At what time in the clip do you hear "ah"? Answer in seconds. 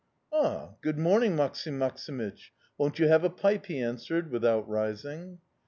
0.33-0.69